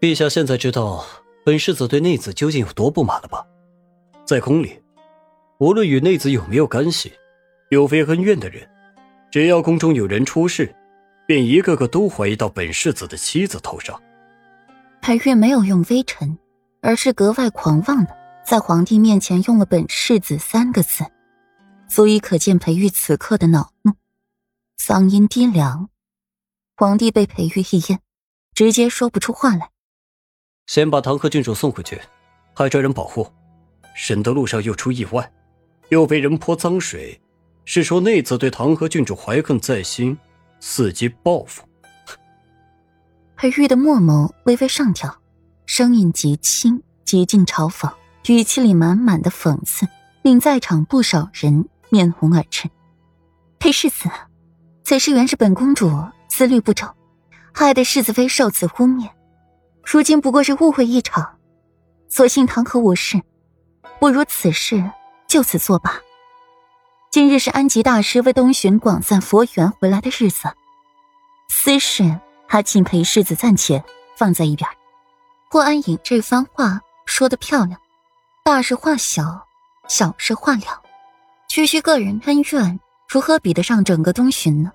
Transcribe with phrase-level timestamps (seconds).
[0.00, 1.04] 陛下现在知道
[1.44, 3.46] 本世子对内子究竟有多不满了吧？
[4.26, 4.82] 在宫里，
[5.58, 7.12] 无论与内子有没有干系，
[7.70, 8.68] 有非恩怨的人，
[9.30, 10.74] 只要宫中有人出事，
[11.26, 13.98] 便一个个都怀疑到本世子的妻子头上。
[15.00, 16.38] 裴玉没有用微臣，
[16.82, 18.14] 而是格外狂妄的
[18.44, 21.04] 在皇帝面前用了“本世子”三个字，
[21.88, 23.92] 足以可见裴玉此刻的恼怒，
[24.78, 25.88] 嗓音低凉。
[26.76, 28.00] 皇帝被裴玉一咽，
[28.54, 29.70] 直接说不出话来。
[30.66, 32.00] 先把唐河郡主送回去，
[32.54, 33.30] 还专人保护，
[33.94, 35.30] 省得路上又出意外，
[35.90, 37.20] 又被人泼脏水。
[37.66, 40.18] 是说内子对唐河郡主怀恨在心，
[40.60, 41.62] 伺机报复。
[43.36, 45.14] 裴玉的墨眸微微上挑，
[45.66, 47.90] 声音极轻，极尽嘲讽，
[48.28, 49.86] 语气里满满的讽刺，
[50.22, 52.68] 令在场不少人面红耳赤。
[53.58, 54.10] 裴世子，
[54.84, 55.90] 此事原是本公主
[56.28, 56.86] 思虑不周，
[57.52, 59.08] 害得世子妃受此污蔑。
[59.84, 61.38] 如今不过是误会一场，
[62.08, 63.20] 所幸唐河无事，
[64.00, 64.90] 不如此事
[65.28, 66.00] 就此作罢。
[67.10, 70.48] 今日是安吉大师为东巡广散佛缘回来的日子，
[71.48, 73.84] 私事还请裴世子暂且
[74.16, 74.68] 放在一边。
[75.48, 77.78] 霍安影这番话说的漂亮，
[78.44, 79.46] 大事化小，
[79.86, 80.82] 小事化了，
[81.48, 84.72] 区区个人恩怨，如何比得上整个东巡呢？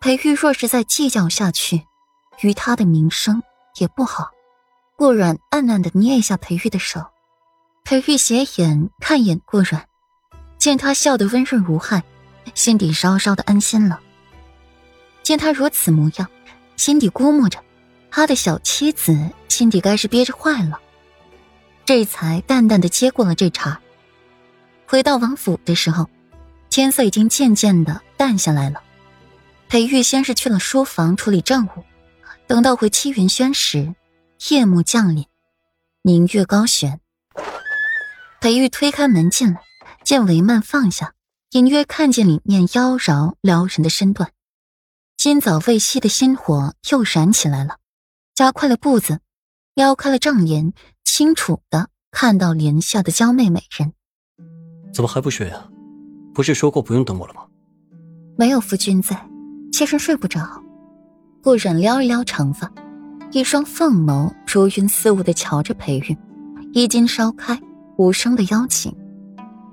[0.00, 1.86] 裴玉若是再计较下去，
[2.40, 3.40] 于他的名声。
[3.78, 4.30] 也不好，
[4.96, 7.04] 顾软暗暗的捏一下裴玉的手，
[7.84, 9.86] 裴玉斜眼看一眼顾软，
[10.58, 12.02] 见他笑得温润无害，
[12.54, 14.00] 心底稍稍的安心了。
[15.22, 16.28] 见他如此模样，
[16.76, 17.58] 心底估摸着，
[18.10, 20.78] 他的小妻子心底该是憋着坏了，
[21.84, 23.80] 这才淡淡的接过了这茬。
[24.86, 26.08] 回到王府的时候，
[26.68, 28.82] 天色已经渐渐的淡下来了。
[29.68, 31.84] 裴玉先是去了书房处理政务。
[32.52, 33.94] 等到回七云轩时，
[34.50, 35.24] 夜幕降临，
[36.02, 37.00] 明月高悬。
[38.42, 39.62] 裴玉推开门进来，
[40.04, 41.14] 见帷幔放下，
[41.52, 44.32] 隐约看见里面妖娆撩人的身段。
[45.16, 47.78] 今早未熄的心火又燃起来了，
[48.34, 49.20] 加快了步子，
[49.72, 50.74] 撩开了帐帘，
[51.04, 53.94] 清楚的看到帘下的娇媚美人。
[54.92, 55.70] 怎么还不睡啊？
[56.34, 57.46] 不是说过不用等我了吗？
[58.36, 59.26] 没有夫君在，
[59.72, 60.62] 妾身睡不着。
[61.42, 62.70] 顾软撩一撩长发，
[63.32, 66.16] 一双凤眸如云似雾的瞧着裴玉，
[66.72, 67.60] 衣襟稍开，
[67.96, 68.94] 无声的邀请。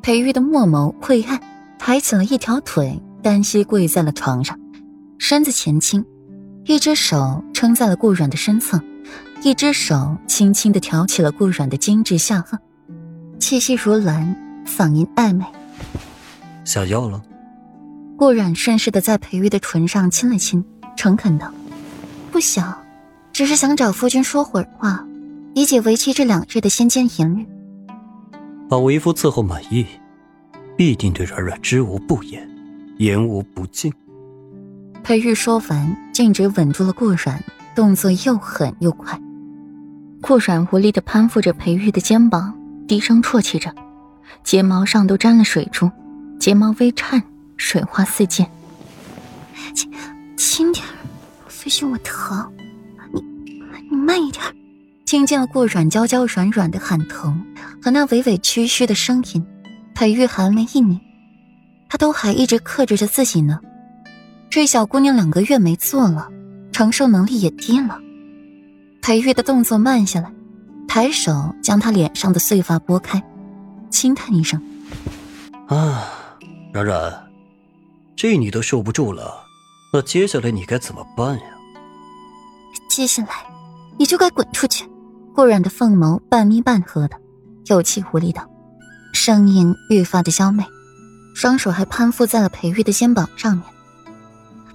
[0.02, 1.40] 裴玉的墨眸晦暗，
[1.78, 4.59] 抬起了一条腿，单膝跪在了床上，
[5.19, 6.03] 身子前倾，
[6.66, 8.81] 一只手撑在了顾软的身侧，
[9.44, 12.57] 一只手轻轻的挑起了顾软的精致下颚，
[13.40, 15.46] 气息如兰，嗓音暧昧。
[16.66, 17.22] 下药了。
[18.18, 20.66] 顾软顺势的在裴玉的唇上亲了亲，
[20.97, 21.53] 诚恳道。
[22.29, 22.78] 不想，
[23.34, 25.03] 只是想找夫君说会儿话，
[25.56, 27.45] 以解为期这两日的心间疑虑。
[28.69, 29.85] 把为夫伺候满意，
[30.78, 32.47] 必定对软软知无不言，
[32.97, 33.91] 言无不尽。
[35.03, 37.44] 裴玉说完，径直吻住了顾软，
[37.75, 39.19] 动作又狠又快。
[40.22, 42.53] 顾软无力的攀附着裴玉的肩膀，
[42.88, 43.73] 低声啜泣着，
[44.44, 45.89] 睫毛上都沾了水珠，
[46.39, 47.23] 睫毛微颤，
[47.57, 48.50] 水花四溅。
[49.73, 49.91] 轻，
[50.38, 50.85] 轻点。
[51.69, 52.52] 夫君，我疼，
[53.13, 53.22] 你
[53.90, 54.44] 你慢一点。
[55.06, 57.44] 听见了顾软娇娇软软的喊疼
[57.81, 59.46] 和那委委屈屈的声音，
[59.96, 61.00] 裴玉寒眉一拧，
[61.88, 63.59] 他都还一直克制着自己呢。
[64.50, 66.30] 这小姑娘两个月没做了，
[66.72, 68.00] 承受能力也低了。
[69.01, 70.31] 裴玉的动作慢下来，
[70.88, 73.24] 抬手将她脸上的碎发拨开，
[73.90, 74.62] 轻叹一声
[75.69, 76.07] ：“啊，
[76.74, 77.28] 软软，
[78.16, 79.46] 这你都受不住了。”
[79.91, 81.44] 那接下来你该怎么办呀？
[82.90, 83.30] 接下来，
[83.97, 84.90] 你就该滚出去。
[85.35, 87.18] 顾软的凤眸半眯半合的，
[87.66, 88.50] 有气无力道，
[89.13, 90.63] 声音愈发的娇媚，
[91.35, 93.63] 双手还攀附在了裴玉的肩膀上面。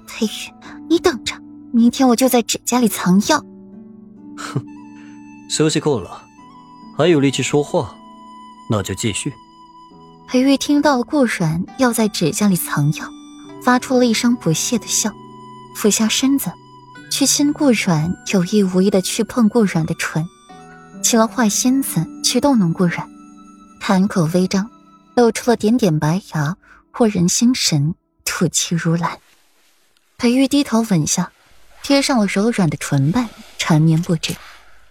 [0.07, 0.53] 裴玉，
[0.89, 1.35] 你等着，
[1.73, 3.45] 明天我就在指甲里藏药。
[4.37, 4.65] 哼，
[5.51, 6.23] 休息够了，
[6.97, 7.95] 还有力气说话，
[8.71, 9.33] 那就继续。
[10.27, 13.05] 裴玉听到了顾软要在指甲里藏药。
[13.63, 15.11] 发出了一声不屑的笑，
[15.75, 16.53] 俯下身子，
[17.11, 20.27] 去亲顾软，有意无意的去碰顾软的唇，
[21.03, 23.09] 起了坏心思去逗弄顾软，
[23.81, 24.71] 潭口微张，
[25.15, 26.57] 露出了点点白牙，
[26.93, 29.19] 惑人心神，吐气如兰。
[30.17, 31.33] 裴玉低头吻下，
[31.83, 33.29] 贴上了柔软的唇瓣，
[33.59, 34.35] 缠绵不止。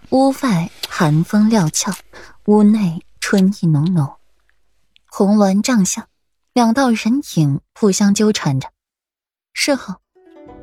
[0.09, 1.93] 屋外寒风料峭，
[2.45, 4.13] 屋内春意浓浓。
[5.05, 6.07] 红鸾帐下。
[6.53, 8.69] 两道人影互相纠缠着，
[9.53, 9.95] 事后，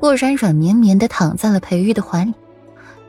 [0.01, 2.33] 顾然软绵绵的躺在了裴玉的怀里，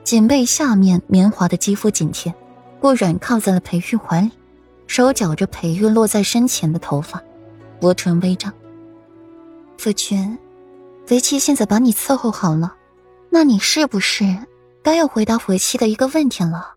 [0.05, 2.35] 颈背下面绵滑的肌肤紧贴，
[2.79, 4.31] 顾然靠在了裴玉怀里，
[4.87, 7.23] 手绞着裴玉落在身前的头发，
[7.81, 8.53] 薄唇微张。
[9.79, 10.39] 子君，
[11.09, 12.75] 为妻现在把你伺候好了，
[13.31, 14.27] 那你是不是
[14.83, 16.75] 该要回答回妻的一个问题了？